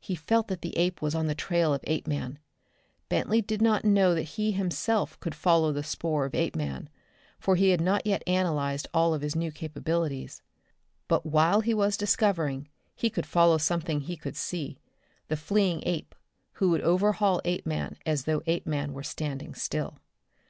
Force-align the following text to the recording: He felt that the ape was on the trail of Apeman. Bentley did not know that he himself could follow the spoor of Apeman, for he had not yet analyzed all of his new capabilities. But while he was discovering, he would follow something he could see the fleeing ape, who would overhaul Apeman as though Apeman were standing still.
He 0.00 0.14
felt 0.14 0.48
that 0.48 0.60
the 0.60 0.76
ape 0.76 1.00
was 1.00 1.14
on 1.14 1.28
the 1.28 1.34
trail 1.34 1.72
of 1.72 1.82
Apeman. 1.86 2.38
Bentley 3.08 3.40
did 3.40 3.62
not 3.62 3.86
know 3.86 4.14
that 4.14 4.36
he 4.36 4.52
himself 4.52 5.18
could 5.18 5.34
follow 5.34 5.72
the 5.72 5.82
spoor 5.82 6.26
of 6.26 6.34
Apeman, 6.34 6.90
for 7.38 7.56
he 7.56 7.70
had 7.70 7.80
not 7.80 8.06
yet 8.06 8.22
analyzed 8.26 8.86
all 8.92 9.14
of 9.14 9.22
his 9.22 9.34
new 9.34 9.50
capabilities. 9.50 10.42
But 11.08 11.24
while 11.24 11.62
he 11.62 11.72
was 11.72 11.96
discovering, 11.96 12.68
he 12.94 13.10
would 13.16 13.24
follow 13.24 13.56
something 13.56 14.00
he 14.00 14.16
could 14.18 14.36
see 14.36 14.76
the 15.28 15.38
fleeing 15.38 15.82
ape, 15.86 16.14
who 16.60 16.68
would 16.68 16.82
overhaul 16.82 17.40
Apeman 17.46 17.96
as 18.04 18.24
though 18.24 18.42
Apeman 18.46 18.92
were 18.92 19.02
standing 19.02 19.54
still. 19.54 19.96